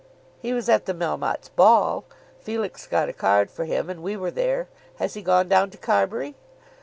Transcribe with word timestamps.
"He 0.41 0.51
was 0.51 0.67
at 0.67 0.87
the 0.87 0.95
Melmottes' 0.95 1.49
ball. 1.55 2.05
Felix 2.39 2.87
got 2.87 3.07
a 3.07 3.13
card 3.13 3.51
for 3.51 3.65
him; 3.65 3.87
and 3.87 4.01
we 4.01 4.17
were 4.17 4.31
there. 4.31 4.67
Has 4.95 5.13
he 5.13 5.21
gone 5.21 5.47
down 5.47 5.69
to 5.69 5.77
Carbury?" 5.77 6.33